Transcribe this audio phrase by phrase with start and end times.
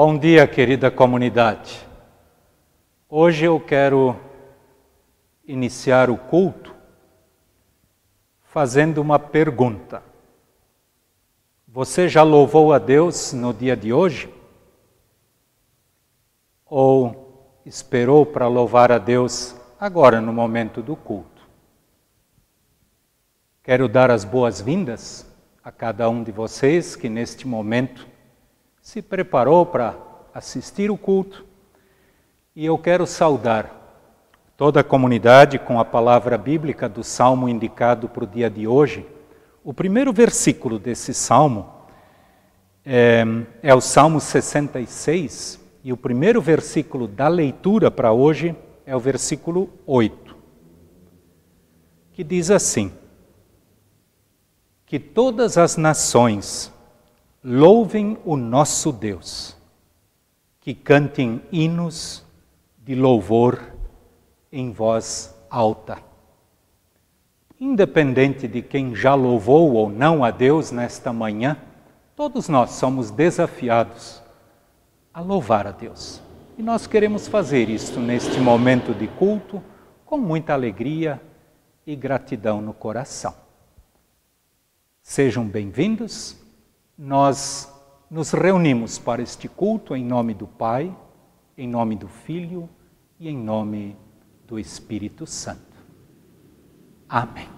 [0.00, 1.84] Bom dia, querida comunidade.
[3.08, 4.14] Hoje eu quero
[5.44, 6.72] iniciar o culto
[8.44, 10.00] fazendo uma pergunta.
[11.66, 14.32] Você já louvou a Deus no dia de hoje?
[16.64, 21.42] Ou esperou para louvar a Deus agora, no momento do culto?
[23.64, 25.26] Quero dar as boas-vindas
[25.60, 28.06] a cada um de vocês que neste momento
[28.88, 29.94] se preparou para
[30.32, 31.44] assistir o culto
[32.56, 33.70] e eu quero saudar
[34.56, 39.04] toda a comunidade com a palavra bíblica do salmo indicado para o dia de hoje.
[39.62, 41.68] O primeiro versículo desse salmo
[42.82, 43.24] é,
[43.62, 49.68] é o Salmo 66 e o primeiro versículo da leitura para hoje é o versículo
[49.86, 50.34] 8,
[52.14, 52.90] que diz assim:
[54.86, 56.72] Que todas as nações
[57.42, 59.56] Louvem o nosso Deus,
[60.60, 62.24] que cantem hinos
[62.84, 63.74] de louvor
[64.50, 65.98] em voz alta.
[67.60, 71.56] Independente de quem já louvou ou não a Deus nesta manhã,
[72.16, 74.20] todos nós somos desafiados
[75.14, 76.20] a louvar a Deus.
[76.56, 79.62] E nós queremos fazer isso neste momento de culto
[80.04, 81.22] com muita alegria
[81.86, 83.32] e gratidão no coração.
[85.00, 86.47] Sejam bem-vindos
[86.98, 87.72] nós
[88.10, 90.94] nos reunimos para este culto em nome do Pai,
[91.56, 92.68] em nome do Filho
[93.20, 93.96] e em nome
[94.46, 95.60] do Espírito Santo.
[97.08, 97.48] Amém.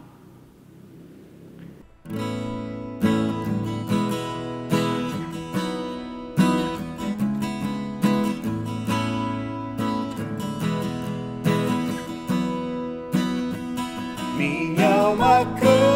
[14.36, 15.89] Minha alma canta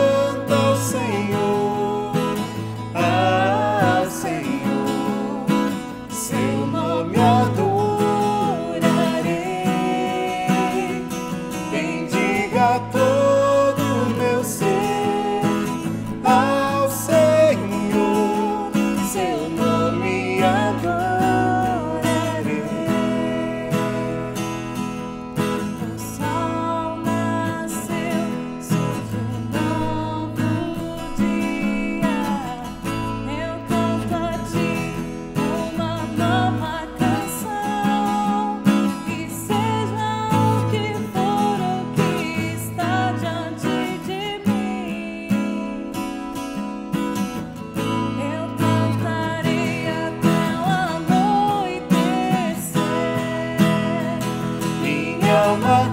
[55.56, 55.83] Minha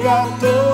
[0.09, 0.68] Bendiga todo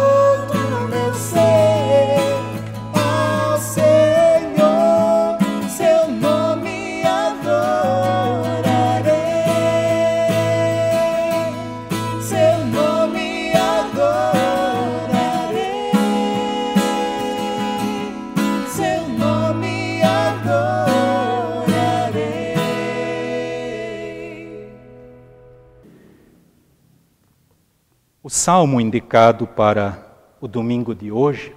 [28.44, 30.06] salmo indicado para
[30.38, 31.56] o domingo de hoje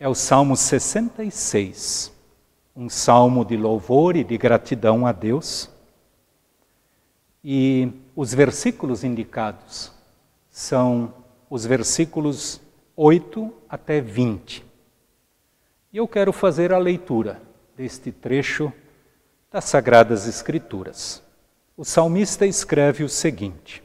[0.00, 2.10] é o Salmo 66,
[2.74, 5.68] um salmo de louvor e de gratidão a Deus.
[7.44, 9.92] E os versículos indicados
[10.48, 11.12] são
[11.50, 12.58] os versículos
[12.96, 14.64] 8 até 20.
[15.92, 17.38] E eu quero fazer a leitura
[17.76, 18.72] deste trecho
[19.52, 21.22] das Sagradas Escrituras.
[21.76, 23.83] O salmista escreve o seguinte: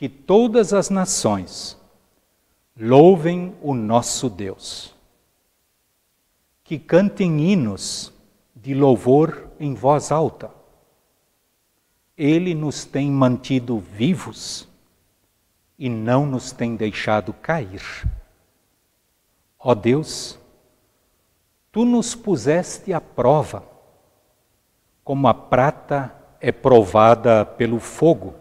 [0.00, 1.78] Que todas as nações
[2.74, 4.94] louvem o nosso Deus,
[6.64, 8.10] que cantem hinos
[8.56, 10.50] de louvor em voz alta.
[12.16, 14.66] Ele nos tem mantido vivos
[15.78, 17.82] e não nos tem deixado cair.
[19.58, 20.38] Ó Deus,
[21.70, 23.62] tu nos puseste à prova,
[25.04, 26.10] como a prata
[26.40, 28.39] é provada pelo fogo,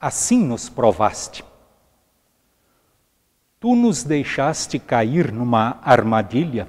[0.00, 1.44] assim nos provaste.
[3.60, 6.66] Tu nos deixaste cair numa armadilha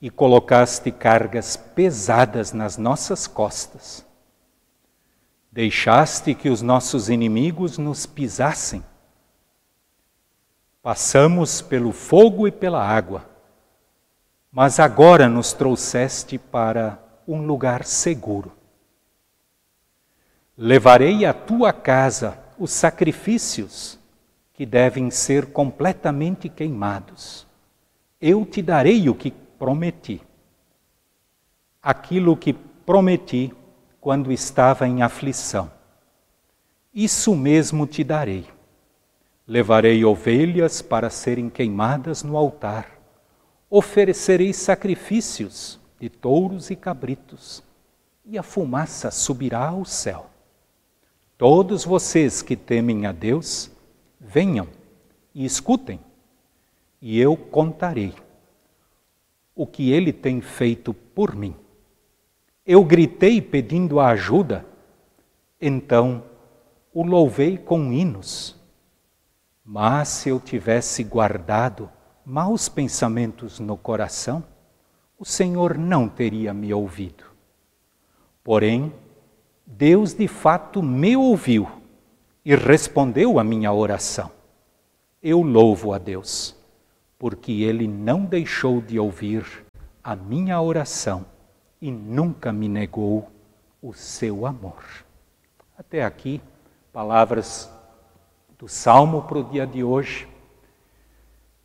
[0.00, 4.06] e colocaste cargas pesadas nas nossas costas.
[5.52, 8.82] Deixaste que os nossos inimigos nos pisassem.
[10.82, 13.28] Passamos pelo fogo e pela água,
[14.50, 16.98] mas agora nos trouxeste para
[17.28, 18.59] um lugar seguro.
[20.62, 23.98] Levarei à tua casa os sacrifícios
[24.52, 27.46] que devem ser completamente queimados.
[28.20, 30.20] Eu te darei o que prometi.
[31.82, 33.50] Aquilo que prometi
[34.02, 35.72] quando estava em aflição.
[36.92, 38.46] Isso mesmo te darei.
[39.48, 43.00] Levarei ovelhas para serem queimadas no altar.
[43.70, 47.62] Oferecerei sacrifícios de touros e cabritos,
[48.26, 50.28] e a fumaça subirá ao céu.
[51.40, 53.70] Todos vocês que temem a Deus,
[54.20, 54.68] venham
[55.34, 55.98] e escutem,
[57.00, 58.12] e eu contarei
[59.54, 61.56] o que ele tem feito por mim.
[62.66, 64.66] Eu gritei pedindo a ajuda,
[65.58, 66.22] então
[66.92, 68.54] o louvei com hinos.
[69.64, 71.90] Mas se eu tivesse guardado
[72.22, 74.44] maus pensamentos no coração,
[75.18, 77.24] o Senhor não teria me ouvido.
[78.44, 78.92] Porém,
[79.72, 81.70] Deus de fato me ouviu
[82.44, 84.30] e respondeu à minha oração.
[85.22, 86.56] Eu louvo a Deus,
[87.16, 89.64] porque Ele não deixou de ouvir
[90.02, 91.24] a minha oração
[91.80, 93.30] e nunca me negou
[93.80, 94.82] o seu amor.
[95.78, 96.40] Até aqui,
[96.92, 97.70] palavras
[98.58, 100.28] do Salmo para o dia de hoje.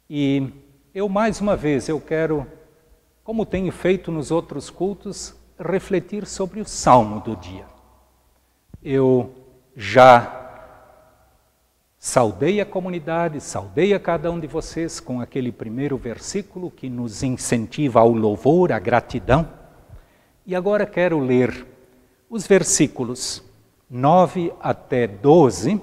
[0.07, 0.53] E
[0.93, 2.45] eu, mais uma vez, eu quero,
[3.23, 7.74] como tenho feito nos outros cultos, refletir sobre o Salmo do dia.
[8.87, 9.33] Eu
[9.75, 10.77] já
[11.97, 17.23] saudei a comunidade, saudei a cada um de vocês com aquele primeiro versículo que nos
[17.23, 19.49] incentiva ao louvor, à gratidão.
[20.45, 21.65] E agora quero ler
[22.29, 23.43] os versículos
[23.89, 25.81] 9 até 12,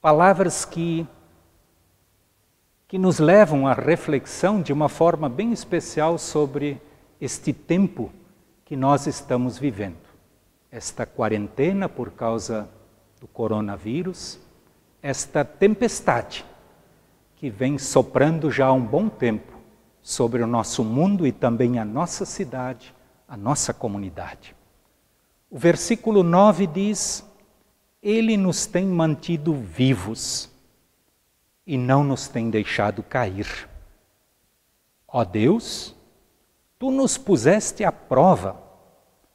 [0.00, 1.04] palavras que,
[2.86, 6.80] que nos levam à reflexão de uma forma bem especial sobre
[7.20, 8.12] este tempo
[8.64, 10.07] que nós estamos vivendo.
[10.70, 12.68] Esta quarentena por causa
[13.20, 14.38] do coronavírus,
[15.02, 16.44] esta tempestade
[17.36, 19.56] que vem soprando já há um bom tempo
[20.02, 22.94] sobre o nosso mundo e também a nossa cidade,
[23.26, 24.54] a nossa comunidade.
[25.50, 27.24] O versículo 9 diz:
[28.02, 30.50] Ele nos tem mantido vivos
[31.66, 33.68] e não nos tem deixado cair.
[35.06, 35.94] Ó Deus,
[36.78, 38.67] tu nos puseste à prova,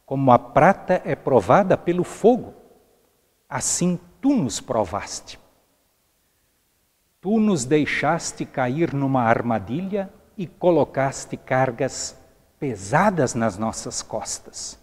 [0.05, 2.53] como a prata é provada pelo fogo,
[3.49, 5.39] assim tu nos provaste.
[7.21, 12.17] Tu nos deixaste cair numa armadilha e colocaste cargas
[12.59, 14.77] pesadas nas nossas costas.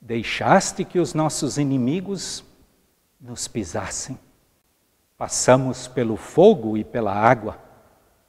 [0.00, 2.42] Deixaste que os nossos inimigos
[3.20, 4.18] nos pisassem.
[5.18, 7.58] Passamos pelo fogo e pela água,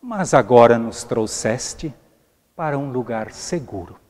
[0.02, 1.94] mas agora nos trouxeste
[2.54, 4.01] para um lugar seguro.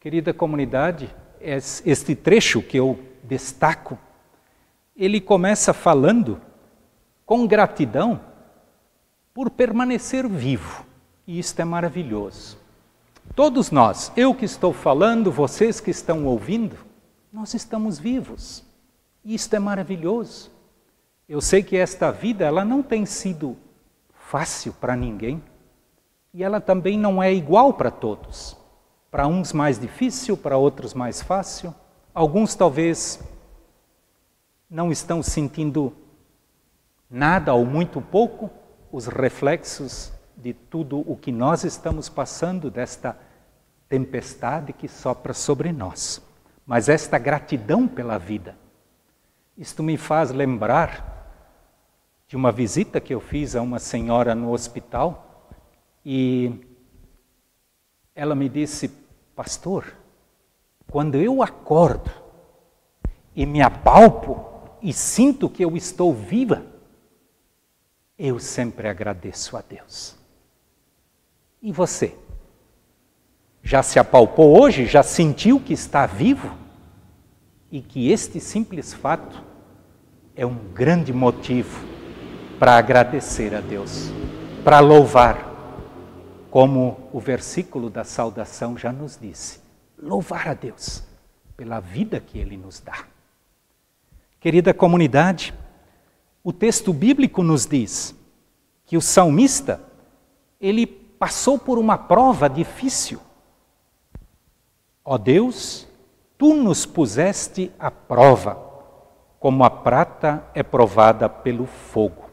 [0.00, 3.98] Querida comunidade, es- este trecho que eu destaco,
[4.96, 6.40] ele começa falando
[7.26, 8.20] com gratidão
[9.34, 10.84] por permanecer vivo.
[11.26, 12.58] E isto é maravilhoso.
[13.36, 16.76] Todos nós, eu que estou falando, vocês que estão ouvindo,
[17.32, 18.64] nós estamos vivos.
[19.24, 20.50] E isto é maravilhoso.
[21.28, 23.56] Eu sei que esta vida ela não tem sido
[24.14, 25.40] fácil para ninguém.
[26.34, 28.56] E ela também não é igual para todos.
[29.10, 31.74] Para uns mais difícil, para outros mais fácil.
[32.14, 33.20] Alguns talvez
[34.68, 35.92] não estão sentindo
[37.10, 38.48] nada ou muito pouco
[38.92, 43.18] os reflexos de tudo o que nós estamos passando, desta
[43.88, 46.22] tempestade que sopra sobre nós.
[46.64, 48.56] Mas esta gratidão pela vida,
[49.58, 51.18] isto me faz lembrar
[52.28, 55.50] de uma visita que eu fiz a uma senhora no hospital
[56.04, 56.64] e
[58.14, 58.88] ela me disse,
[59.40, 59.96] pastor,
[60.90, 62.10] quando eu acordo
[63.34, 64.44] e me apalpo
[64.82, 66.62] e sinto que eu estou viva,
[68.18, 70.14] eu sempre agradeço a Deus.
[71.62, 72.14] E você?
[73.62, 74.84] Já se apalpou hoje?
[74.84, 76.54] Já sentiu que está vivo?
[77.72, 79.42] E que este simples fato
[80.36, 81.82] é um grande motivo
[82.58, 84.10] para agradecer a Deus,
[84.62, 85.49] para louvar,
[86.50, 89.60] como o versículo da saudação já nos disse:
[89.96, 91.02] louvar a Deus
[91.56, 93.04] pela vida que Ele nos dá.
[94.40, 95.54] Querida comunidade,
[96.42, 98.14] o texto bíblico nos diz
[98.86, 99.80] que o salmista
[100.58, 103.20] ele passou por uma prova difícil.
[105.04, 105.86] Ó Deus,
[106.38, 108.58] tu nos puseste à prova,
[109.38, 112.29] como a prata é provada pelo fogo.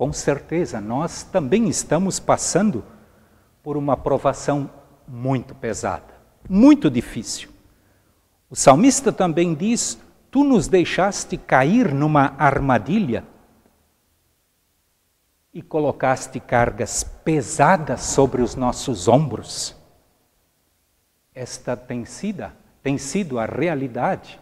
[0.00, 2.82] Com certeza, nós também estamos passando
[3.62, 4.70] por uma provação
[5.06, 6.14] muito pesada,
[6.48, 7.50] muito difícil.
[8.48, 13.26] O salmista também diz: Tu nos deixaste cair numa armadilha
[15.52, 19.76] e colocaste cargas pesadas sobre os nossos ombros.
[21.34, 22.50] Esta tem sido,
[22.82, 24.40] tem sido a realidade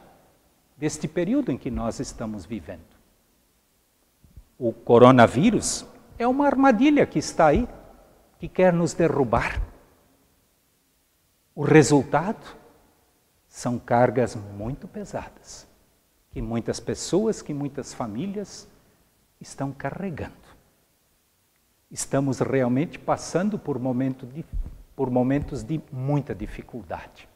[0.76, 2.87] deste período em que nós estamos vivendo.
[4.58, 5.86] O coronavírus
[6.18, 7.68] é uma armadilha que está aí,
[8.38, 9.62] que quer nos derrubar.
[11.54, 12.56] O resultado
[13.46, 15.68] são cargas muito pesadas
[16.30, 18.68] que muitas pessoas, que muitas famílias
[19.40, 20.34] estão carregando.
[21.90, 24.44] Estamos realmente passando por, momento de,
[24.94, 27.28] por momentos de muita dificuldade,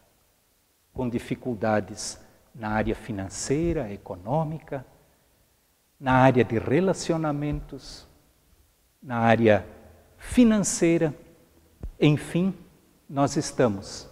[0.92, 2.20] com dificuldades
[2.54, 4.84] na área financeira, econômica,
[6.02, 8.08] na área de relacionamentos,
[9.00, 9.64] na área
[10.18, 11.14] financeira,
[12.00, 12.52] enfim,
[13.08, 14.08] nós estamos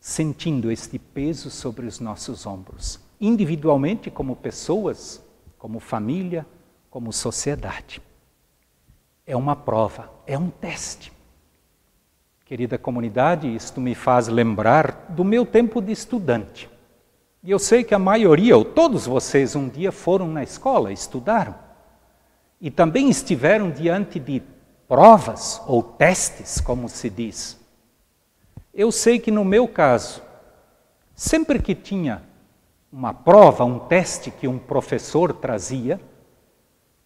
[0.00, 5.22] sentindo este peso sobre os nossos ombros, individualmente, como pessoas,
[5.58, 6.46] como família,
[6.88, 8.00] como sociedade.
[9.26, 11.12] É uma prova, é um teste.
[12.46, 16.69] Querida comunidade, isto me faz lembrar do meu tempo de estudante.
[17.42, 21.54] E eu sei que a maioria, ou todos vocês, um dia foram na escola, estudaram.
[22.60, 24.42] E também estiveram diante de
[24.86, 27.58] provas ou testes, como se diz.
[28.74, 30.22] Eu sei que no meu caso,
[31.14, 32.22] sempre que tinha
[32.92, 35.98] uma prova, um teste que um professor trazia,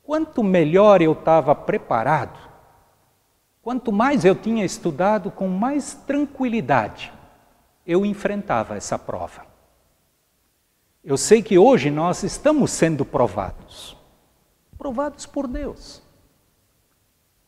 [0.02, 2.38] quanto melhor eu estava preparado,
[3.62, 7.12] quanto mais eu tinha estudado, com mais tranquilidade
[7.86, 9.53] eu enfrentava essa prova.
[11.04, 13.94] Eu sei que hoje nós estamos sendo provados
[14.84, 16.02] provados por Deus.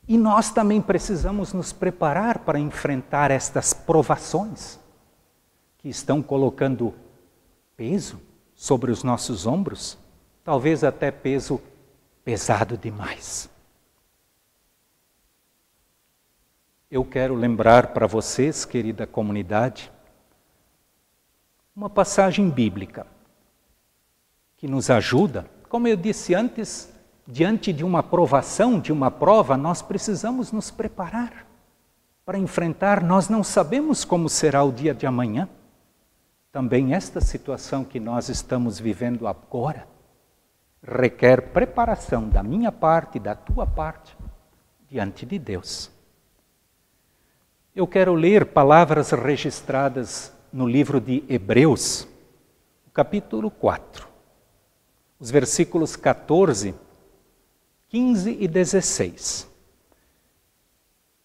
[0.08, 4.80] E nós também precisamos nos preparar para enfrentar estas provações
[5.76, 6.94] que estão colocando
[7.76, 8.18] peso
[8.54, 9.98] sobre os nossos ombros,
[10.42, 11.60] talvez até peso
[12.24, 13.50] pesado demais.
[16.90, 19.92] Eu quero lembrar para vocês, querida comunidade,
[21.74, 23.06] uma passagem bíblica
[24.56, 26.92] que nos ajuda, como eu disse antes,
[27.26, 31.46] diante de uma provação, de uma prova, nós precisamos nos preparar
[32.24, 33.02] para enfrentar.
[33.02, 35.48] Nós não sabemos como será o dia de amanhã.
[36.50, 39.86] Também esta situação que nós estamos vivendo agora
[40.82, 44.16] requer preparação da minha parte, da tua parte,
[44.88, 45.90] diante de Deus.
[47.74, 52.08] Eu quero ler palavras registradas no livro de Hebreus,
[52.94, 54.05] capítulo 4,
[55.18, 56.74] os versículos 14,
[57.88, 59.48] 15 e 16.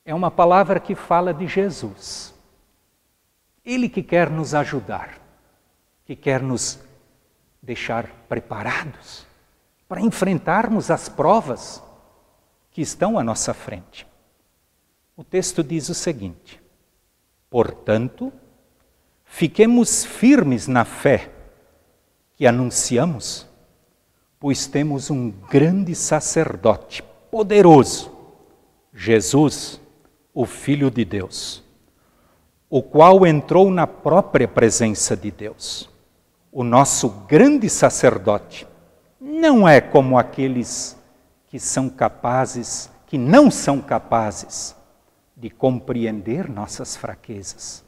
[0.05, 2.33] É uma palavra que fala de Jesus.
[3.63, 5.19] Ele que quer nos ajudar,
[6.05, 6.79] que quer nos
[7.61, 9.25] deixar preparados
[9.87, 11.83] para enfrentarmos as provas
[12.71, 14.07] que estão à nossa frente.
[15.15, 16.61] O texto diz o seguinte:
[17.49, 18.31] Portanto,
[19.25, 21.29] fiquemos firmes na fé
[22.35, 23.47] que anunciamos,
[24.41, 28.11] pois temos um grande sacerdote poderoso,
[28.91, 29.79] Jesus,
[30.33, 31.63] o Filho de Deus,
[32.67, 35.87] o qual entrou na própria presença de Deus.
[36.51, 38.67] O nosso grande sacerdote
[39.19, 40.97] não é como aqueles
[41.47, 44.75] que são capazes, que não são capazes
[45.37, 47.83] de compreender nossas fraquezas.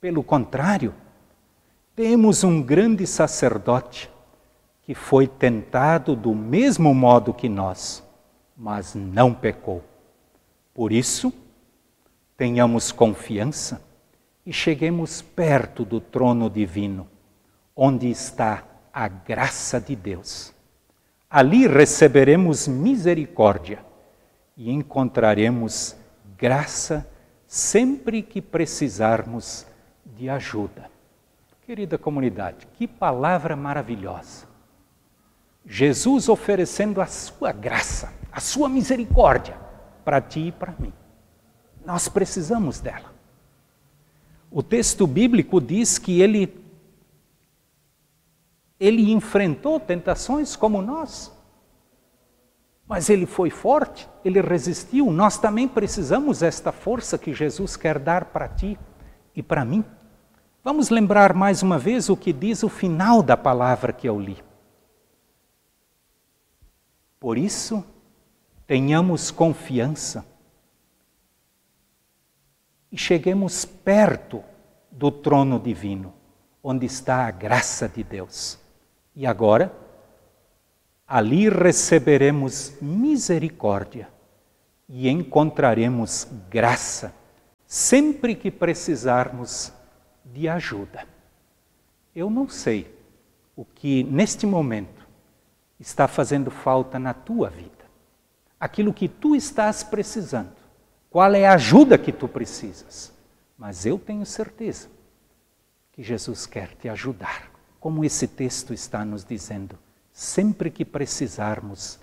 [0.00, 0.94] Pelo contrário,
[1.96, 4.08] temos um grande sacerdote
[4.90, 8.02] que foi tentado do mesmo modo que nós,
[8.56, 9.84] mas não pecou.
[10.74, 11.32] Por isso,
[12.36, 13.80] tenhamos confiança
[14.44, 17.06] e cheguemos perto do trono divino,
[17.76, 20.52] onde está a graça de Deus.
[21.30, 23.84] Ali receberemos misericórdia
[24.56, 25.94] e encontraremos
[26.36, 27.08] graça
[27.46, 29.64] sempre que precisarmos
[30.04, 30.90] de ajuda.
[31.64, 34.49] Querida comunidade, que palavra maravilhosa.
[35.64, 39.56] Jesus oferecendo a sua graça, a sua misericórdia
[40.04, 40.92] para ti e para mim.
[41.84, 43.12] Nós precisamos dela.
[44.50, 46.58] O texto bíblico diz que ele
[48.80, 51.30] ele enfrentou tentações como nós.
[52.88, 55.12] Mas ele foi forte, ele resistiu.
[55.12, 58.78] Nós também precisamos desta força que Jesus quer dar para ti
[59.36, 59.84] e para mim.
[60.64, 64.42] Vamos lembrar mais uma vez o que diz o final da palavra que eu li.
[67.20, 67.84] Por isso,
[68.66, 70.24] tenhamos confiança
[72.90, 74.42] e cheguemos perto
[74.90, 76.14] do trono divino,
[76.62, 78.58] onde está a graça de Deus.
[79.14, 79.70] E agora,
[81.06, 84.08] ali receberemos misericórdia
[84.88, 87.14] e encontraremos graça
[87.66, 89.72] sempre que precisarmos
[90.24, 91.06] de ajuda.
[92.16, 92.92] Eu não sei
[93.54, 94.99] o que neste momento
[95.80, 97.84] está fazendo falta na tua vida,
[98.60, 100.52] aquilo que tu estás precisando,
[101.08, 103.12] qual é a ajuda que tu precisas,
[103.56, 104.88] mas eu tenho certeza
[105.90, 109.78] que Jesus quer te ajudar como esse texto está nos dizendo,
[110.12, 111.98] sempre que precisarmos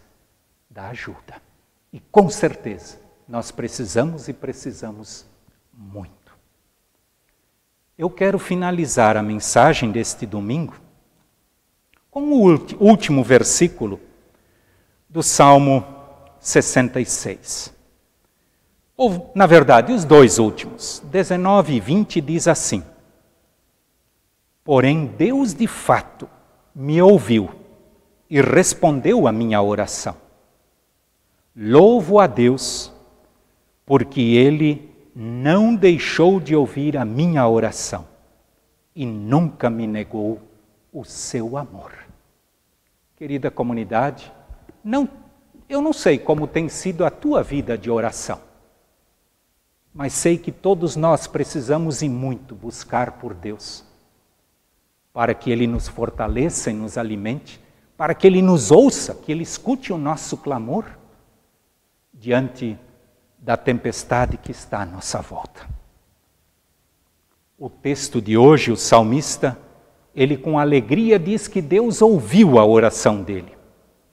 [0.68, 1.40] da ajuda.
[1.94, 5.26] E com certeza, nós precisamos e precisamos
[5.72, 6.36] muito.
[7.96, 10.87] Eu quero finalizar a mensagem deste domingo
[12.18, 14.00] com o último versículo
[15.08, 15.86] do Salmo
[16.40, 17.72] 66.
[18.98, 22.84] Ou, na verdade, os dois últimos, 19 e 20, diz assim:
[24.64, 26.28] Porém, Deus de fato
[26.74, 27.52] me ouviu
[28.28, 30.18] e respondeu à minha oração.
[31.56, 32.92] Louvo a Deus,
[33.86, 38.08] porque Ele não deixou de ouvir a minha oração
[38.96, 40.42] e nunca me negou
[40.92, 42.07] o seu amor.
[43.18, 44.32] Querida comunidade,
[44.84, 45.10] não,
[45.68, 48.40] eu não sei como tem sido a tua vida de oração,
[49.92, 53.84] mas sei que todos nós precisamos e muito buscar por Deus
[55.12, 57.60] para que Ele nos fortaleça e nos alimente,
[57.98, 60.86] para que Ele nos ouça, que Ele escute o nosso clamor
[62.14, 62.78] diante
[63.40, 65.68] da tempestade que está à nossa volta.
[67.58, 69.58] O texto de hoje, o salmista,
[70.18, 73.56] ele com alegria diz que Deus ouviu a oração dele.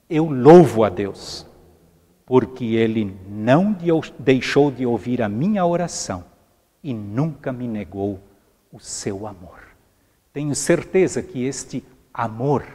[0.09, 1.47] Eu louvo a Deus,
[2.27, 3.75] porque Ele não
[4.19, 6.23] deixou de ouvir a minha oração
[6.83, 8.21] e nunca me negou
[8.71, 9.61] o seu amor.
[10.31, 12.67] Tenho certeza que este amor,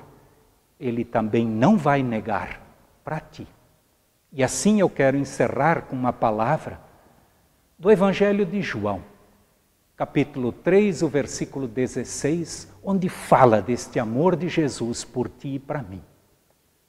[0.79, 2.59] ele também não vai negar
[3.03, 3.45] para ti.
[4.33, 6.81] E assim eu quero encerrar com uma palavra
[7.77, 9.03] do Evangelho de João,
[9.95, 15.81] capítulo 3, o versículo 16, onde fala deste amor de Jesus por ti e para
[15.81, 16.01] mim.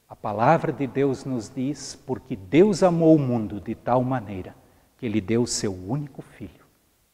[0.08, 4.54] A palavra de Deus nos diz: porque Deus amou o mundo de tal maneira
[4.98, 6.64] que ele deu o seu único filho,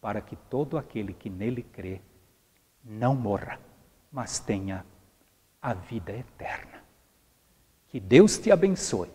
[0.01, 2.01] para que todo aquele que nele crê
[2.85, 3.61] não morra,
[4.11, 4.85] mas tenha
[5.61, 6.83] a vida eterna.
[7.89, 9.11] Que Deus te abençoe,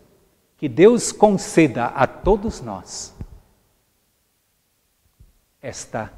[0.56, 3.14] que Deus conceda a todos nós
[5.60, 6.12] esta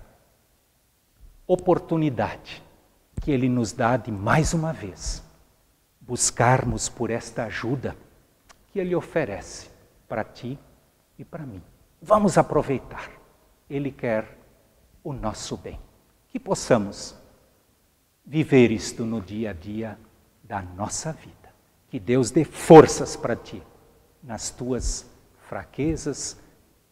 [1.46, 2.62] oportunidade
[3.24, 5.24] que Ele nos dá de mais uma vez
[5.98, 7.96] buscarmos por esta ajuda
[8.70, 9.70] que Ele oferece
[10.06, 10.58] para ti
[11.18, 11.62] e para mim.
[12.02, 13.10] Vamos aproveitar.
[13.68, 14.36] Ele quer
[15.02, 15.80] o nosso bem.
[16.28, 17.14] Que possamos
[18.26, 19.98] viver isto no dia a dia
[20.42, 21.50] da nossa vida.
[21.88, 23.62] Que Deus dê forças para ti
[24.22, 25.06] nas tuas
[25.48, 26.38] fraquezas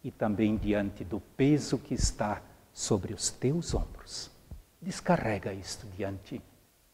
[0.03, 2.41] e também diante do peso que está
[2.73, 3.92] sobre os teus ombros.
[4.83, 6.41] Descarrega isto diante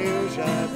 [0.00, 0.66] Eu já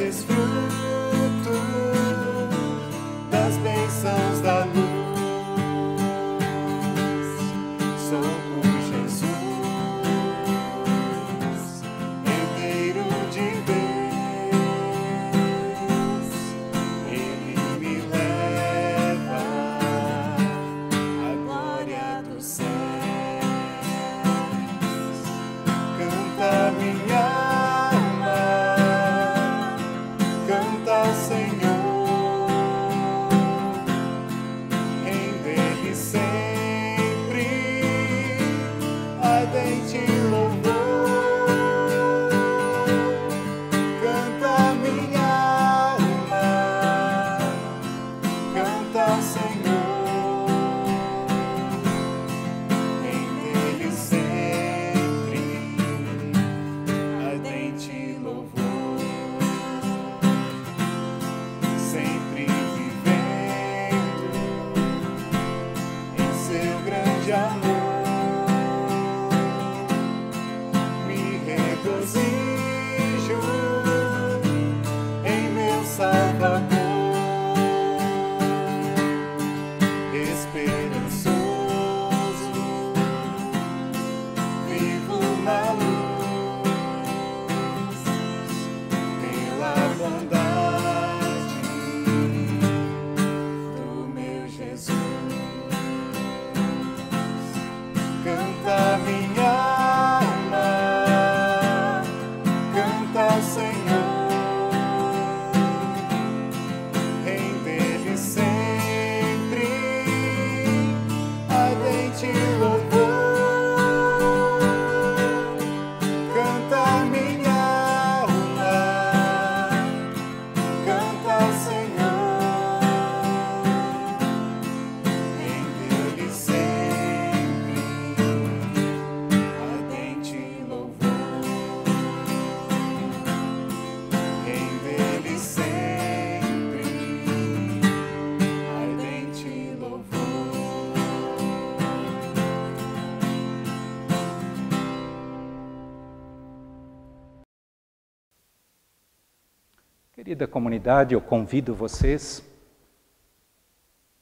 [150.27, 152.43] Querida comunidade, eu convido vocês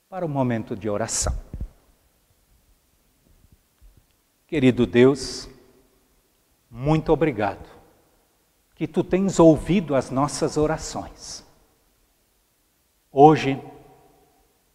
[0.07, 1.35] para um momento de oração.
[4.47, 5.49] Querido Deus,
[6.71, 7.67] muito obrigado
[8.75, 11.43] que tu tens ouvido as nossas orações.
[13.11, 13.59] Hoje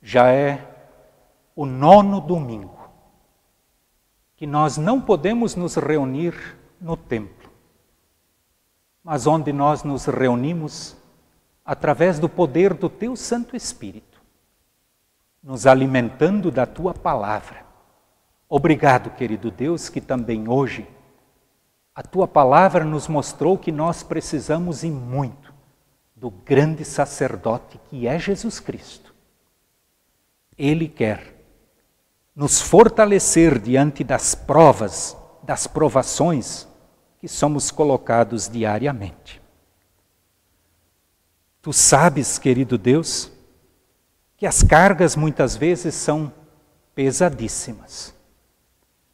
[0.02, 0.68] já é
[1.56, 2.90] o nono domingo
[4.36, 7.52] que nós não podemos nos reunir no templo,
[9.04, 10.98] mas onde nós nos reunimos
[11.70, 14.20] através do poder do teu Santo Espírito,
[15.44, 17.64] nos alimentando da tua palavra.
[18.50, 20.88] Obrigado, querido Deus, que também hoje
[21.94, 25.54] a tua palavra nos mostrou que nós precisamos e muito
[26.16, 29.14] do grande sacerdote que é Jesus Cristo.
[30.58, 31.36] Ele quer
[32.36, 36.68] nos fortalecer diante das provas, das provações
[37.20, 39.39] que somos colocados diariamente.
[41.70, 43.32] Tu sabes, querido Deus,
[44.36, 46.34] que as cargas muitas vezes são
[46.96, 48.12] pesadíssimas.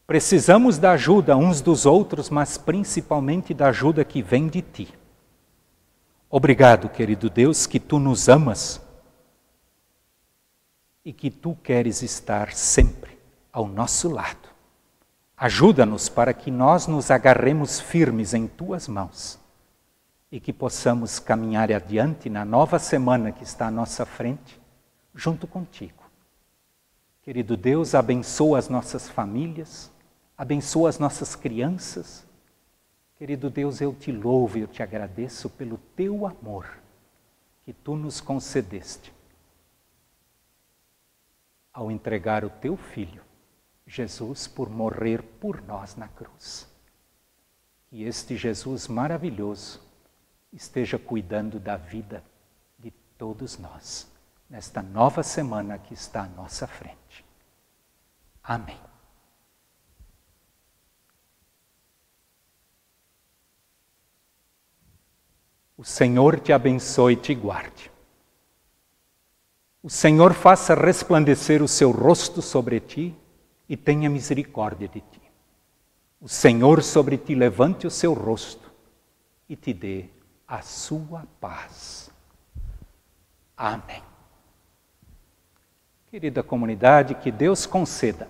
[0.07, 4.87] Precisamos da ajuda uns dos outros, mas principalmente da ajuda que vem de ti.
[6.29, 8.81] Obrigado, querido Deus, que tu nos amas
[11.03, 13.19] e que tu queres estar sempre
[13.51, 14.47] ao nosso lado.
[15.35, 19.43] Ajuda-nos para que nós nos agarremos firmes em tuas mãos
[20.35, 24.61] e que possamos caminhar adiante na nova semana que está à nossa frente,
[25.13, 26.03] junto contigo.
[27.23, 29.89] Querido Deus, abençoa as nossas famílias,
[30.37, 32.27] abençoa as nossas crianças.
[33.17, 36.67] Querido Deus, eu te louvo e eu te agradeço pelo teu amor
[37.63, 39.13] que tu nos concedeste
[41.71, 43.23] ao entregar o teu filho,
[43.87, 46.69] Jesus, por morrer por nós na cruz.
[47.85, 49.84] Que este Jesus maravilhoso
[50.55, 52.23] esteja cuidando da vida
[52.79, 54.09] de todos nós,
[54.49, 57.25] nesta nova semana que está à nossa frente.
[58.41, 58.79] Amém.
[65.77, 67.91] O Senhor te abençoe e te guarde.
[69.83, 73.13] O Senhor faça resplandecer o seu rosto sobre ti
[73.67, 75.21] e tenha misericórdia de ti.
[76.21, 78.71] O Senhor sobre ti levante o seu rosto
[79.49, 80.14] e te dê
[80.47, 82.09] a sua paz.
[83.57, 84.03] Amém.
[86.07, 88.29] Querida comunidade, que Deus conceda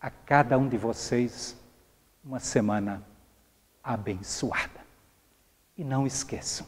[0.00, 1.56] a cada um de vocês
[2.24, 3.02] uma semana
[3.82, 4.84] abençoada.
[5.76, 6.66] E não esqueçam,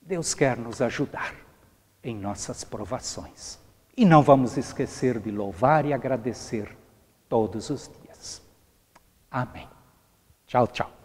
[0.00, 1.34] Deus quer nos ajudar
[2.02, 3.58] em nossas provações.
[3.96, 6.76] E não vamos esquecer de louvar e agradecer
[7.28, 8.42] todos os dias.
[9.30, 9.68] Amém.
[10.46, 11.01] Tchau, tchau.